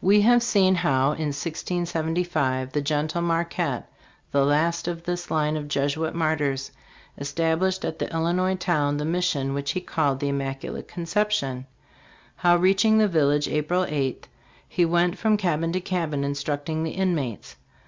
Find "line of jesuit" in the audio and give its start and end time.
5.28-6.14